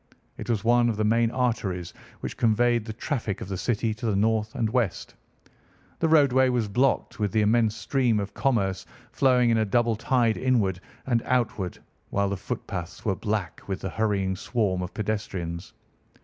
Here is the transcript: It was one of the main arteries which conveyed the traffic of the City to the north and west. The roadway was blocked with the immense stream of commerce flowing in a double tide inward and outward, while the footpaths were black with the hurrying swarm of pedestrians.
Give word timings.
It 0.35 0.49
was 0.49 0.63
one 0.63 0.89
of 0.89 0.97
the 0.97 1.03
main 1.03 1.29
arteries 1.29 1.93
which 2.21 2.35
conveyed 2.35 2.85
the 2.85 2.91
traffic 2.93 3.39
of 3.39 3.47
the 3.49 3.55
City 3.59 3.93
to 3.93 4.07
the 4.07 4.15
north 4.15 4.55
and 4.55 4.67
west. 4.67 5.13
The 5.99 6.07
roadway 6.09 6.49
was 6.49 6.67
blocked 6.67 7.19
with 7.19 7.31
the 7.31 7.43
immense 7.43 7.75
stream 7.75 8.19
of 8.19 8.33
commerce 8.33 8.87
flowing 9.11 9.51
in 9.51 9.59
a 9.59 9.63
double 9.65 9.95
tide 9.95 10.37
inward 10.37 10.81
and 11.05 11.21
outward, 11.27 11.77
while 12.09 12.29
the 12.29 12.35
footpaths 12.37 13.05
were 13.05 13.15
black 13.15 13.61
with 13.67 13.79
the 13.81 13.91
hurrying 13.91 14.35
swarm 14.35 14.81
of 14.81 14.91
pedestrians. 14.91 15.71